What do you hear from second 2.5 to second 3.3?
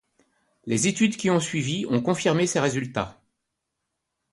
résultats.